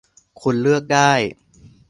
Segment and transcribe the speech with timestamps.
[0.41, 1.11] คุณเลือกได้